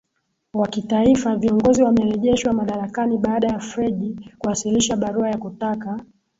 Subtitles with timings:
[0.53, 5.99] wa kitaifa viongozi wamerejeshwa madarakani baada ya freji kuwasilisha barua ya kutaka